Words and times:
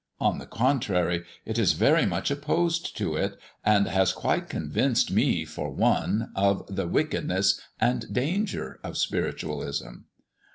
On 0.19 0.39
the 0.39 0.47
contrary, 0.47 1.25
it 1.45 1.59
is 1.59 1.73
very 1.73 2.07
much 2.07 2.31
opposed 2.31 2.97
to 2.97 3.15
it, 3.15 3.37
and 3.63 3.85
has 3.85 4.13
quite 4.13 4.49
convinced 4.49 5.11
me 5.11 5.45
for 5.45 5.69
one 5.69 6.31
of 6.35 6.65
the 6.67 6.87
wickedness 6.87 7.61
and 7.79 8.11
danger 8.11 8.79
of 8.83 8.97
spiritualism." 8.97 9.97